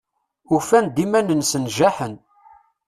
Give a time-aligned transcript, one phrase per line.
[0.55, 2.15] Ufan-d iman-nsen jaḥen.